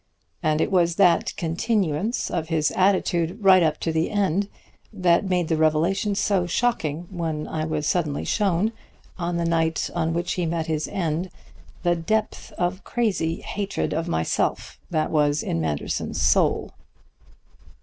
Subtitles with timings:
[0.41, 4.49] And it was that continuance of his attitude right up to the end
[4.91, 8.71] that made the revelation so shocking when I was suddenly shown,
[9.19, 11.29] on the night on which he met his end,
[11.83, 16.71] the depth of crazy hatred of myself that was in Manderson's soul."